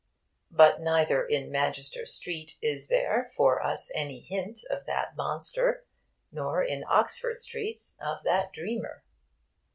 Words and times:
But 0.49 0.81
neither 0.81 1.23
in 1.23 1.51
'Manchester 1.51 2.07
Street' 2.07 2.57
is 2.59 2.87
there 2.87 3.31
for 3.37 3.61
us 3.61 3.91
any 3.93 4.19
hint 4.21 4.61
of 4.67 4.87
that 4.87 5.15
monster, 5.15 5.85
nor 6.31 6.63
in 6.63 6.83
'Oxford 6.89 7.39
Street' 7.39 7.93
of 7.99 8.23
that 8.23 8.51
dreamer. 8.51 9.03